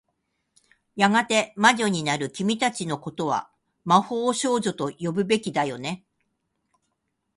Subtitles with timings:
[0.95, 3.51] やがて魔女になる君たちの事は、
[3.85, 6.03] 魔法少女と呼ぶべきだよね。